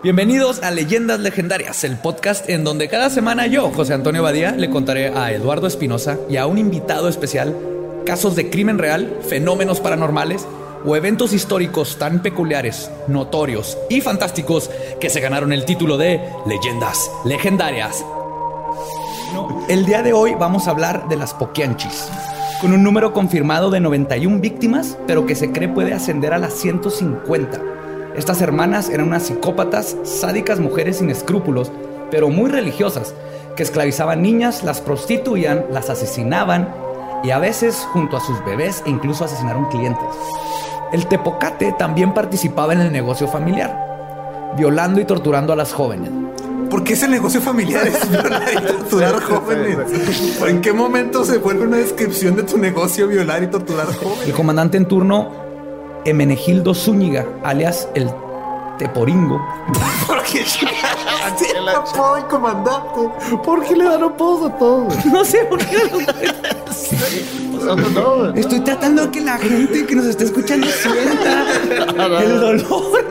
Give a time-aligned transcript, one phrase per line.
[0.00, 4.70] Bienvenidos a Leyendas Legendarias, el podcast en donde cada semana yo, José Antonio Badía, le
[4.70, 7.56] contaré a Eduardo Espinosa y a un invitado especial
[8.06, 10.46] casos de crimen real, fenómenos paranormales
[10.86, 14.70] o eventos históricos tan peculiares, notorios y fantásticos
[15.00, 18.04] que se ganaron el título de Leyendas Legendarias.
[19.68, 22.08] El día de hoy vamos a hablar de las Poquianchis,
[22.60, 26.54] con un número confirmado de 91 víctimas, pero que se cree puede ascender a las
[26.54, 27.77] 150.
[28.18, 31.70] Estas hermanas eran unas psicópatas, sádicas mujeres sin escrúpulos,
[32.10, 33.14] pero muy religiosas,
[33.54, 36.68] que esclavizaban niñas, las prostituían, las asesinaban
[37.22, 40.08] y a veces junto a sus bebés e incluso asesinaron clientes.
[40.92, 46.10] El tepocate también participaba en el negocio familiar, violando y torturando a las jóvenes.
[46.70, 49.78] ¿Por qué ese negocio familiar es violar y torturar jóvenes?
[50.44, 54.26] ¿En qué momento se vuelve una descripción de tu negocio violar y torturar jóvenes?
[54.26, 55.47] El comandante en turno,
[56.04, 58.10] Emenegildo Zúñiga, alias el
[58.78, 59.40] Teporingo,
[60.06, 62.88] ¿Por qué el comandante?
[63.44, 65.04] ¿Por qué le dan apodos a todos?
[65.04, 65.76] No sé por qué.
[68.36, 71.44] Estoy tratando de que la gente que nos está escuchando sienta
[72.22, 73.04] el dolor.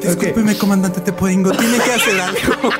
[0.00, 2.70] Discúlpeme, comandante Tepoingo, tiene que hacer algo.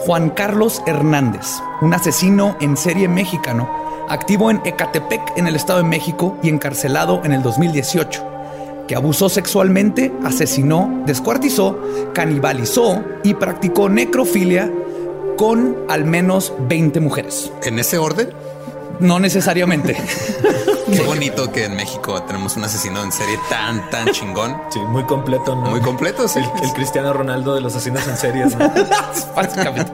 [0.00, 5.88] Juan Carlos Hernández, un asesino en serie mexicano, activo en Ecatepec, en el Estado de
[5.88, 8.24] México, y encarcelado en el 2018,
[8.86, 11.78] que abusó sexualmente, asesinó, descuartizó,
[12.14, 14.70] canibalizó y practicó necrofilia
[15.36, 17.52] con al menos 20 mujeres.
[17.62, 18.30] ¿En ese orden?
[19.00, 19.96] No necesariamente.
[20.92, 24.56] Qué bonito que en México tenemos un asesino en serie tan, tan chingón.
[24.70, 25.70] Sí, muy completo, ¿no?
[25.70, 26.40] Muy completo, sí.
[26.40, 28.56] El, el Cristiano Ronaldo de los asesinos en series.
[28.56, 28.72] ¿no?
[29.36, 29.92] Básicamente.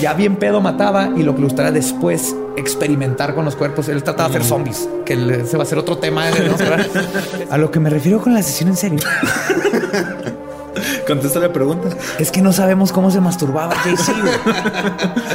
[0.00, 3.88] Ya bien pedo mataba y lo que le gustaba después experimentar con los cuerpos.
[3.88, 6.26] Él trataba de hacer zombies, que se va a hacer otro tema.
[6.26, 6.56] de- ¿no?
[7.50, 8.98] A lo que me refiero con la asesino en serie
[11.06, 11.88] Contesta la pregunta.
[12.18, 13.96] es que no sabemos cómo se masturbaba güey.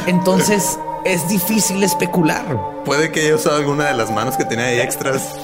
[0.06, 2.44] Entonces es difícil especular.
[2.84, 5.34] Puede que haya usado alguna de las manos que tenía ahí extras.